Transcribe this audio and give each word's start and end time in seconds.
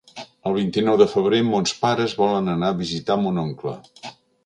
El 0.51 0.55
vint-i-nou 0.55 0.97
de 1.01 1.07
febrer 1.11 1.43
mons 1.51 1.75
pares 1.83 2.17
volen 2.25 2.53
anar 2.57 2.75
a 2.75 2.79
visitar 2.83 3.23
mon 3.27 3.43
oncle. 3.47 3.81